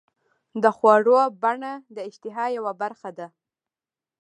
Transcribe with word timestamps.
د 0.63 0.65
خوړو 0.77 1.19
بڼه 1.41 1.73
د 1.95 1.97
اشتها 2.09 2.45
یوه 2.57 2.73
برخه 2.81 3.09
ده. 3.17 3.27